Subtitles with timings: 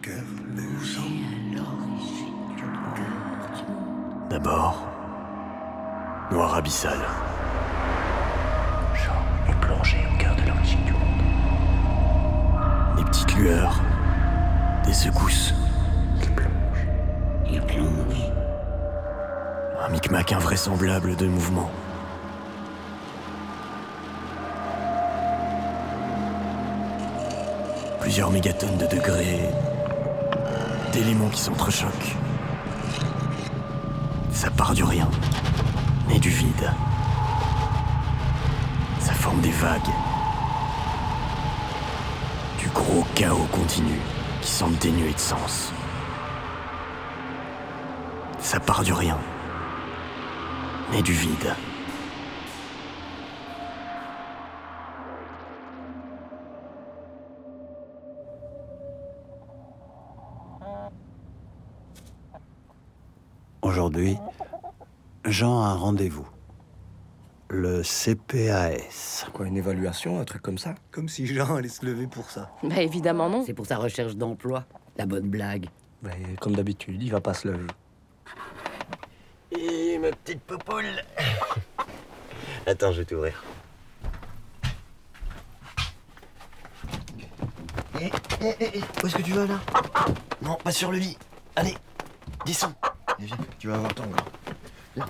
[0.00, 0.14] Cœur
[0.50, 1.00] des gens.
[4.30, 4.86] D'abord,
[6.30, 6.98] noir abyssal.
[8.94, 11.24] Jean est plongé au cœur de l'antique du monde.
[12.96, 13.80] Des petites lueurs,
[14.84, 15.52] des secousses,
[16.22, 16.86] Il plonge.
[17.50, 18.30] Il plonge.
[19.84, 21.72] un micmac invraisemblable de mouvements.
[28.10, 29.38] Plusieurs mégatonnes de degrés,
[30.92, 32.16] d'éléments qui s'entrechoquent.
[34.32, 35.08] Ça part du rien,
[36.08, 36.72] mais du vide.
[38.98, 39.94] Ça forme des vagues.
[42.58, 44.00] Du gros chaos continu
[44.42, 45.72] qui semble dénué de sens.
[48.40, 49.18] Ça part du rien,
[50.90, 51.54] mais du vide.
[63.90, 64.18] Aujourd'hui,
[65.24, 66.28] Jean a un rendez-vous.
[67.48, 69.26] Le CPAS.
[69.32, 70.76] Quoi, une évaluation, un truc comme ça?
[70.92, 72.52] Comme si Jean allait se lever pour ça.
[72.62, 73.42] Bah évidemment non.
[73.44, 74.64] C'est pour sa recherche d'emploi.
[74.96, 75.66] La bonne blague.
[76.04, 77.66] Ouais, Comme d'habitude, il va pas se lever.
[79.58, 80.84] Et ma petite popoule.
[82.68, 83.42] Attends, je vais t'ouvrir.
[88.00, 89.58] Eh, eh, eh, eh, où est-ce que tu vas là?
[90.42, 91.18] Non, pas sur le lit.
[91.56, 91.74] Allez,
[92.46, 92.72] descends.
[93.20, 94.24] Et viens, tu vas avoir ton grand.
[94.96, 95.06] Viens.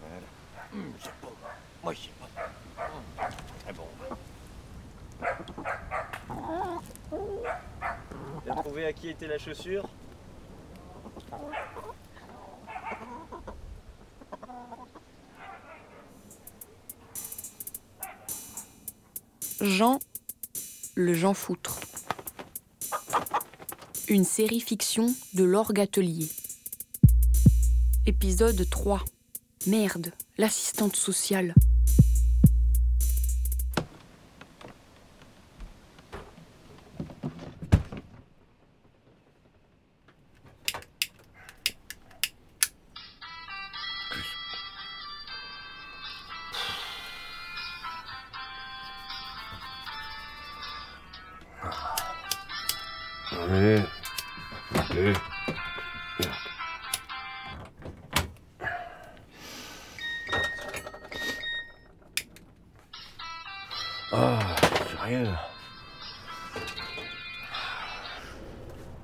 [0.00, 0.26] Voilà.
[0.72, 1.32] Hum, c'est bon.
[1.82, 2.26] Moi, c'est bon.
[2.78, 3.02] Hum,
[3.62, 3.88] Très bon.
[8.46, 9.88] T'as trouvé à qui était la chaussure?
[19.60, 19.98] Jean,
[20.94, 21.80] le Jean Foutre.
[24.08, 26.28] Une série fiction de l'orgue atelier.
[28.06, 29.02] Épisode 3.
[29.66, 31.54] Merde, l'assistante sociale.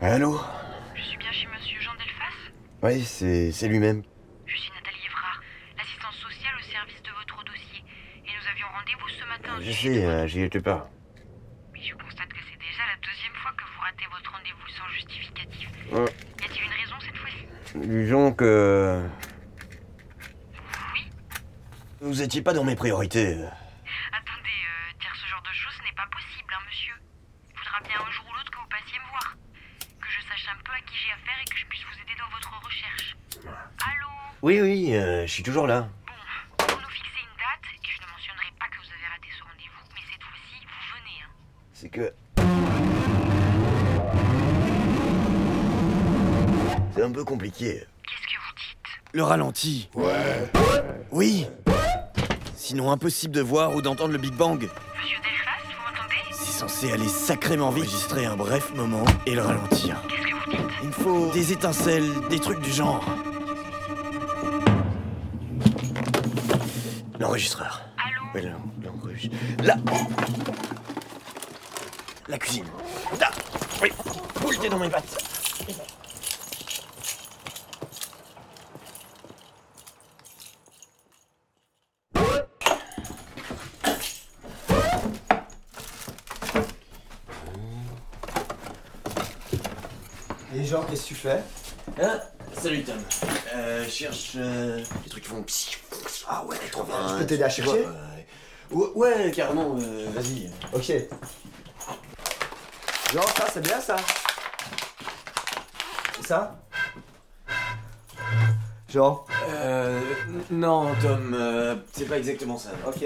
[0.00, 0.40] Allô
[0.94, 4.02] Je suis bien chez monsieur Jean Delphas Oui, c'est lui-même.
[4.46, 5.40] Je suis Nathalie Evrard,
[5.76, 7.84] l'assistante sociale au service de votre dossier.
[8.24, 9.58] Et nous avions rendez-vous ce matin.
[9.60, 10.88] Je sais, euh, j'y étais pas.
[11.72, 14.88] Mais je constate que c'est déjà la deuxième fois que vous ratez votre rendez-vous sans
[14.94, 15.68] justificatif.
[15.90, 16.12] Ouais.
[16.40, 17.46] Y a-t-il une raison cette fois-ci?
[17.88, 19.02] Disons que...
[20.94, 21.10] Oui
[22.00, 23.34] Vous étiez pas dans mes priorités.
[23.34, 26.94] Attendez, euh, dire ce genre de choses, ce n'est pas possible, hein, monsieur.
[27.50, 29.36] Il faudra bien un jour ou l'autre que vous passiez me voir.
[30.00, 32.16] Que je sache un peu à qui j'ai affaire et que je puisse vous aider
[32.18, 33.16] dans votre recherche.
[33.84, 34.08] Allô
[34.40, 35.88] Oui, oui, euh, je suis toujours là.
[36.06, 36.12] Bon,
[36.58, 39.42] pour nous fixer une date, et je ne mentionnerai pas que vous avez raté ce
[39.42, 41.30] rendez-vous, mais cette fois-ci, vous venez, hein.
[41.74, 42.14] C'est que...
[46.94, 47.84] C'est un peu compliqué.
[48.04, 49.12] Qu'est-ce que vous dites?
[49.12, 49.90] Le ralenti.
[49.94, 50.48] Ouais.
[51.10, 51.46] Oui.
[52.54, 54.60] Sinon impossible de voir ou d'entendre le Big Bang.
[54.60, 56.22] Monsieur Delphas, vous m'entendez?
[56.30, 57.86] C'est censé aller sacrément vite.
[57.86, 60.00] Enregistrer un bref moment et le ralentir.
[60.08, 60.60] Qu'est-ce que vous dites?
[60.82, 63.04] Il me faut des étincelles, des trucs du genre.
[67.18, 67.82] L'enregistreur.
[67.98, 69.76] Allô Oui, l'en- l'enregistre- Là
[72.28, 72.66] La cuisine.
[73.18, 73.30] Là
[73.82, 73.90] Oui
[74.40, 75.24] Bouge dans mes pattes.
[90.54, 91.42] Et Jean, qu'est-ce que tu fais?
[92.00, 92.20] Hein?
[92.60, 92.96] Salut Tom.
[93.54, 95.76] Euh, je cherche euh, des trucs qui font psy.
[96.28, 96.94] Ah ouais, trop bien.
[97.08, 97.86] Je peux t'aider à chercher?
[98.70, 100.50] Ouais, ouais, carrément, euh, vas-y.
[100.72, 100.92] Ok.
[103.12, 103.96] Jean, ça, c'est bien ça
[106.16, 106.58] C'est ça?
[108.88, 110.00] Jean Euh,
[110.50, 112.70] non, Tom, euh, c'est pas exactement ça.
[112.86, 113.04] Ok.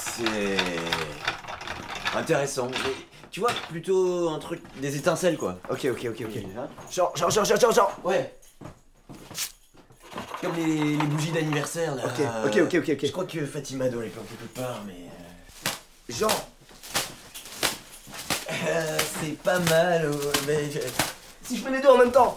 [0.00, 0.56] C'est
[2.14, 2.68] intéressant.
[2.70, 3.07] mais
[3.38, 5.60] tu vois, plutôt un truc, des étincelles quoi.
[5.70, 6.42] Ok, ok, ok, ok.
[6.90, 8.34] Jean, Jean, Jean, Jean, Jean, Jean Ouais.
[10.42, 12.02] Comme les, les bougies d'anniversaire, là.
[12.06, 13.06] Ok, ok, ok, ok, ok.
[13.06, 14.94] Je crois que Fatima doit les planter quelque part, mais...
[14.94, 16.26] euh, Jean
[18.50, 20.68] euh, c'est pas mal, euh, mais...
[20.72, 20.80] je-
[21.44, 22.36] Si je fais les deux en même temps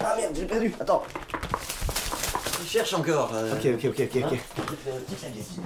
[0.00, 0.74] Ah merde, j'ai perdu.
[0.78, 1.02] Attends.
[2.62, 3.30] Je cherche encore.
[3.32, 3.54] euh.
[3.54, 4.32] Ok, ok, ok, ok, ok.
[4.34, 4.64] Hein
[5.06, 5.62] Petite magazine.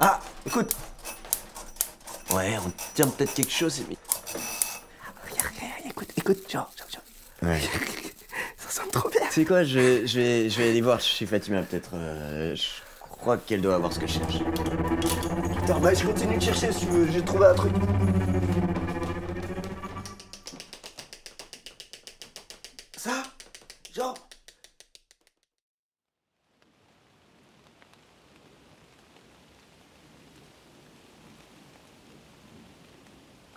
[0.00, 0.74] Ah, écoute.
[2.32, 3.96] Ouais, on tient peut-être quelque chose, mais...
[5.84, 7.46] Écoute, écoute, Jean, Jean.
[7.46, 7.60] Ouais.
[8.56, 9.20] Ça sonne trop bien.
[9.30, 11.90] C'est quoi, je, je, vais, je vais aller voir chez Fatima, peut-être.
[11.94, 12.62] euh, je
[13.10, 14.38] crois qu'elle doit avoir ce que je cherche.
[15.58, 17.72] Putain, bah je continue de chercher si tu veux, j'ai trouvé un truc.
[22.96, 23.22] Ça?
[23.94, 24.14] Jean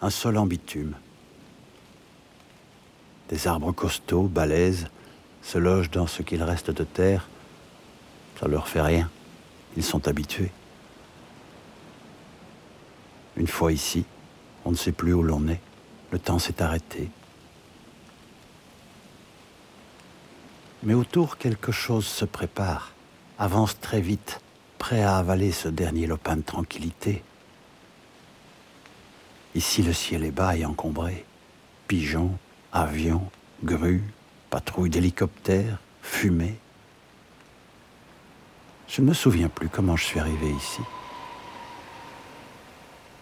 [0.04, 0.96] Un sol en bitume.
[3.30, 4.90] Des arbres costauds, balèzes,
[5.42, 7.30] se logent dans ce qu'il reste de terre.
[8.38, 9.10] Ça leur fait rien.
[9.78, 10.52] Ils sont habitués.
[13.38, 14.04] Une fois ici,
[14.66, 15.62] on ne sait plus où l'on est.
[16.12, 17.10] Le temps s'est arrêté.
[20.84, 22.92] Mais autour, quelque chose se prépare,
[23.40, 24.42] avance très vite,
[24.80, 27.24] prêt à avaler ce dernier lopin de tranquillité.
[29.56, 31.26] Ici, le ciel est bas et encombré.
[31.88, 32.38] Pigeons,
[32.72, 33.30] avions,
[33.64, 34.04] grues,
[34.50, 36.58] patrouilles d'hélicoptères, fumée.
[38.88, 40.82] Je ne me souviens plus comment je suis arrivé ici.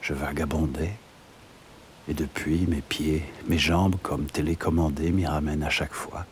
[0.02, 0.94] Je vagabondais,
[2.08, 6.26] et depuis, mes pieds, mes jambes, comme télécommandés, m'y ramènent à chaque fois.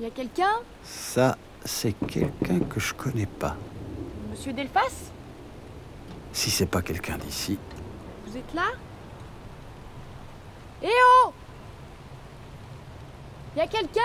[0.00, 0.54] Y a quelqu'un?
[0.84, 3.56] Ça, c'est quelqu'un que je connais pas.
[4.30, 5.12] Monsieur Delphas
[6.32, 7.58] Si c'est pas quelqu'un d'ici,
[8.26, 8.70] Vous êtes là?
[10.82, 11.32] Eh oh
[13.56, 14.00] Y a quelqu'un?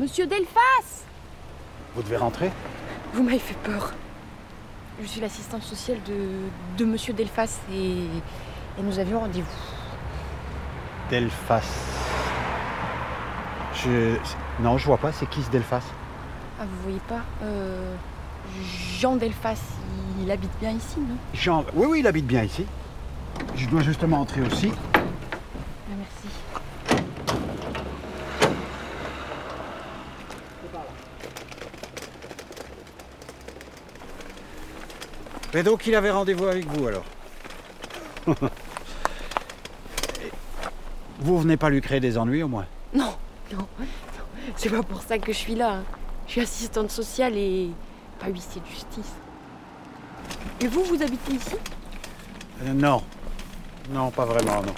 [0.00, 1.04] Monsieur Delphas
[1.94, 2.50] vous devez rentrer?
[3.12, 3.92] Vous m'avez fait peur.
[5.00, 6.48] Je suis l'assistante sociale de,
[6.78, 7.98] de Monsieur Delphas et,
[8.78, 9.46] et nous avions rendez-vous.
[11.10, 11.62] Delphas.
[13.74, 14.16] Je.
[14.60, 15.82] Non, je vois pas, c'est qui ce Delphas
[16.62, 17.96] Ah, vous voyez pas euh,
[19.00, 19.58] Jean Delphas,
[20.22, 21.16] il habite bien ici, non?
[21.34, 21.64] Jean.
[21.74, 22.64] Oui, oui, il habite bien ici.
[23.56, 24.70] Je dois justement entrer aussi.
[24.94, 25.00] Ah,
[25.98, 26.28] merci.
[35.52, 37.04] Mais donc il avait rendez-vous avec vous alors?
[41.18, 42.66] Vous venez pas lui créer des ennuis au moins?
[42.94, 43.16] Non,
[43.52, 43.86] non, non.
[44.54, 45.80] C'est pas pour ça que je suis là.
[46.26, 47.70] Je suis assistante sociale et
[48.18, 49.12] pas huissier de justice.
[50.60, 51.56] Et vous, vous habitez ici?
[52.62, 53.02] Euh, Non.
[53.90, 54.74] Non, pas vraiment, non.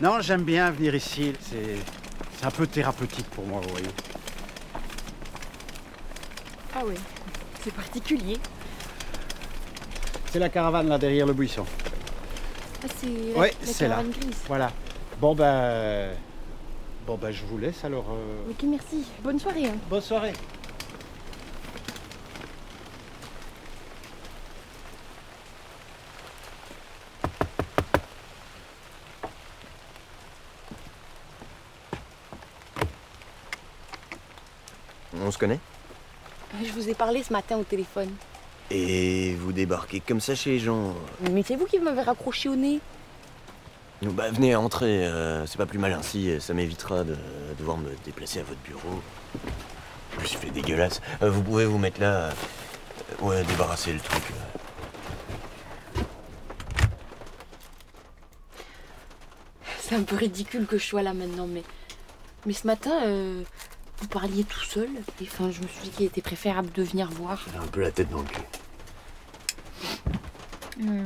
[0.00, 1.32] Non, j'aime bien venir ici.
[1.48, 3.88] C'est un peu thérapeutique pour moi, vous voyez.
[6.74, 6.94] Ah oui,
[7.62, 8.36] c'est particulier.
[10.32, 11.64] C'est la caravane là derrière le buisson.
[12.82, 13.06] Ah, c'est
[13.36, 13.94] la, c'est là.
[13.96, 14.36] caravane grise.
[14.48, 14.72] Voilà.
[15.20, 16.10] Bon ben.
[17.06, 18.06] Bon ben je vous laisse alors.
[18.10, 19.04] euh, Ok, merci.
[19.22, 19.66] Bonne soirée.
[19.66, 19.74] hein.
[19.90, 20.32] Bonne soirée.
[35.20, 35.58] On se connaît?
[36.62, 38.10] Je vous ai parlé ce matin au téléphone.
[38.70, 40.94] Et vous débarquez comme ça chez les gens
[41.30, 42.80] Mais c'est vous qui m'avez raccroché au nez.
[44.02, 47.16] Bah venez, entrez, euh, c'est pas plus mal ainsi, ça m'évitera de
[47.58, 49.00] devoir me déplacer à votre bureau.
[50.20, 51.00] Il fait dégueulasse.
[51.22, 52.14] Euh, vous pouvez vous mettre là.
[52.14, 52.32] euh,
[53.20, 54.22] ouais, débarrasser le truc.
[55.96, 56.02] euh.
[59.78, 61.62] C'est un peu ridicule que je sois là maintenant, mais.
[62.44, 63.42] Mais ce matin, euh,
[63.98, 64.88] vous parliez tout seul.
[65.20, 67.40] Et enfin, je me suis dit qu'il était préférable de venir voir.
[67.52, 68.42] J'ai un peu la tête dans le cul.
[70.82, 71.04] Euh,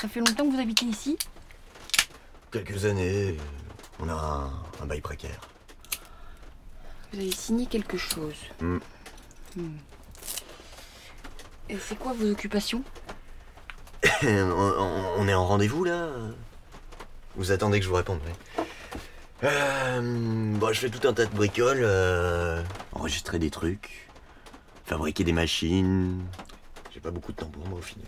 [0.00, 1.16] ça fait longtemps que vous habitez ici?
[2.50, 3.36] Quelques années,
[4.00, 5.40] on a un, un bail précaire.
[7.12, 8.34] Vous avez signé quelque chose.
[8.60, 8.78] Hmm.
[9.56, 9.76] Hmm.
[11.68, 12.82] Et c'est quoi vos occupations?
[14.22, 16.08] On, on- on est en rendez-vous là?
[17.36, 18.64] Vous attendez que je vous réponde, oui.
[19.44, 20.00] Euh,
[20.56, 24.08] bon, je fais tout un tas de bricoles, euh, enregistrer des trucs,
[24.84, 26.22] fabriquer des machines.
[26.92, 28.06] J'ai pas beaucoup de temps pour moi au final.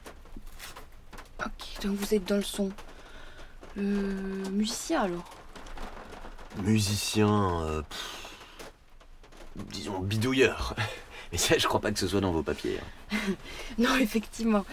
[1.45, 2.71] Ok, donc vous êtes dans le son.
[3.79, 5.25] Euh, musicien alors
[6.63, 8.71] Musicien, euh, pff,
[9.71, 10.75] disons bidouilleur.
[11.33, 12.79] Et ça, je crois pas que ce soit dans vos papiers.
[13.13, 13.17] hein.
[13.79, 14.65] Non, effectivement.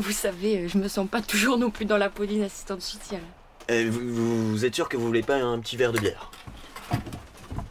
[0.00, 3.22] Vous savez, je me sens pas toujours non plus dans la peau d'une assistante sociale.
[3.70, 6.30] Euh, vous, vous- vous êtes sûr que vous voulez pas un petit verre de bière?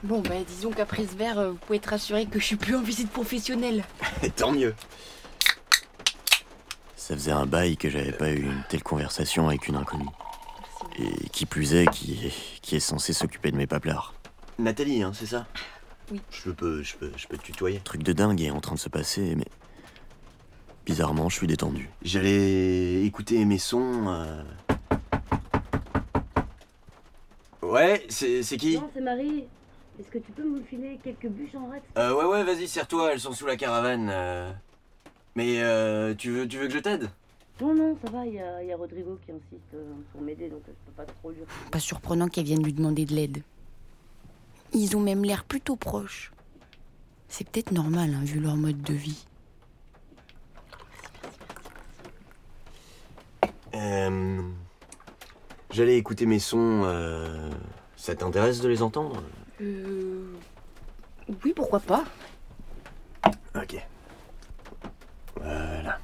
[0.03, 2.75] Bon, bah disons qu'après ce verre, euh, vous pouvez être assuré que je suis plus
[2.75, 3.85] en visite professionnelle.
[4.35, 4.73] Tant mieux.
[6.97, 10.05] Ça faisait un bail que j'avais pas eu une telle conversation avec une inconnue.
[11.01, 14.13] Et qui plus est, qui est, qui est censé s'occuper de mes paplards.
[14.59, 15.47] Nathalie, hein, c'est ça
[16.11, 16.21] Oui.
[16.29, 17.79] Je peux, je peux, je peux te tutoyer.
[17.83, 19.45] Truc de dingue est en train de se passer, mais.
[20.85, 21.89] Bizarrement, je suis détendu.
[22.03, 24.07] J'allais écouter mes sons.
[24.07, 24.43] euh.
[27.61, 28.75] Ouais, c'est c'est qui?
[28.77, 29.45] Non, c'est Marie.
[29.99, 33.13] Est-ce que tu peux me filer quelques bûches en rate euh, Ouais, ouais, vas-y, serre-toi,
[33.13, 34.09] elles sont sous la caravane.
[34.11, 34.51] euh.
[35.35, 37.09] Mais euh, tu, veux, tu veux que je t'aide?
[37.59, 40.21] Non, non, ça va, il y a, il y a Rodrigo qui insiste euh, pour
[40.21, 41.41] m'aider, donc euh, je peux pas trop lui.
[41.71, 43.43] Pas surprenant qu'elle vienne lui demander de l'aide.
[44.73, 46.31] Ils ont même l'air plutôt proches.
[47.27, 49.25] C'est peut-être normal, hein, vu leur mode de vie.
[53.73, 54.41] Euh,
[55.71, 56.81] J'allais écouter mes sons.
[56.85, 57.49] euh,
[57.95, 59.21] Ça t'intéresse de les entendre?
[59.61, 60.33] Euh.
[61.45, 62.03] Oui, pourquoi pas
[63.55, 63.75] Ok.
[65.35, 65.99] Voilà.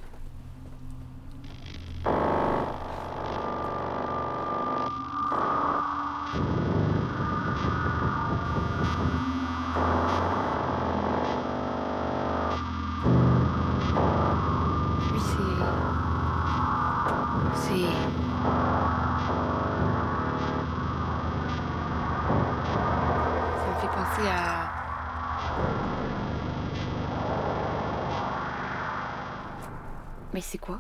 [30.38, 30.80] Mais c'est quoi?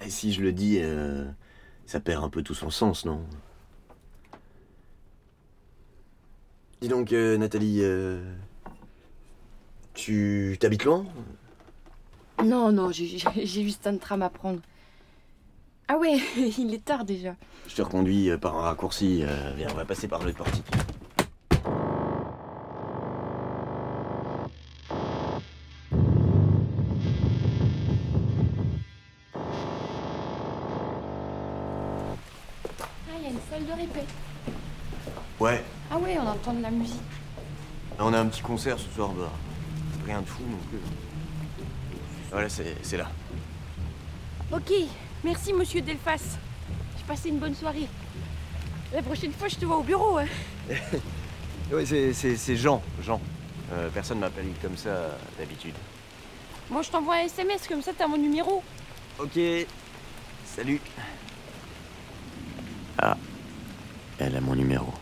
[0.00, 1.26] Et si je le dis, euh,
[1.84, 3.20] ça perd un peu tout son sens, non?
[6.80, 8.34] Dis donc, euh, Nathalie, euh,
[9.92, 11.04] tu t'habites loin?
[12.42, 14.60] Non, non, j'ai juste un tram à prendre.
[15.86, 16.18] Ah ouais,
[16.58, 17.36] il est tard déjà.
[17.66, 19.20] Je te reconduis euh, par un raccourci.
[19.22, 20.64] euh, viens, on va passer par le portique.
[33.28, 34.08] Y a une salle de répète.
[35.40, 37.00] Ouais, Ah ouais, on entend de la musique.
[37.98, 39.30] on a un petit concert ce soir, bah,
[40.06, 40.78] rien de fou non plus.
[42.30, 43.08] Voilà, c'est c'est là.
[44.52, 44.72] Ok,
[45.24, 46.36] merci monsieur Delphas.
[46.98, 47.88] J'ai passé une bonne soirée.
[48.92, 50.18] La prochaine fois, je te vois au bureau.
[50.18, 50.26] Hein.
[51.70, 53.20] Ouais, c'est- c'est c'est Jean, Jean.
[53.72, 55.74] Euh, personne m'appelle comme ça d'habitude.
[56.70, 58.62] Moi, je t'envoie un SMS, comme ça, t'as mon numéro.
[59.18, 59.38] Ok,
[60.46, 60.80] salut.
[62.98, 63.16] Ah,
[64.18, 64.92] elle a mon numéro.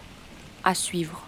[0.65, 1.26] À suivre.